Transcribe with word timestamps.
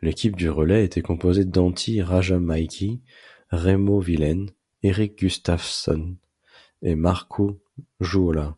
L'équipe 0.00 0.34
du 0.34 0.50
relais 0.50 0.84
était 0.84 1.02
composée 1.02 1.44
d'Antti 1.44 2.02
Rajamäki, 2.02 3.00
Raimo 3.50 4.00
Vilén, 4.00 4.46
Erik 4.82 5.16
Gustafsson 5.20 6.16
et 6.82 6.96
Markku 6.96 7.60
Juhola. 8.00 8.56